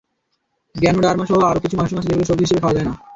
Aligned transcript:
গ্যানোডার্মাসহ 0.75 1.39
আরও 1.49 1.63
কিছু 1.63 1.75
মাশরুম 1.77 1.97
আছে, 1.99 2.09
যেগুলো 2.09 2.27
সবজি 2.29 2.43
হিসেবে 2.45 2.61
খাওয়া 2.61 2.75
যায় 2.75 2.87
না। 2.87 2.93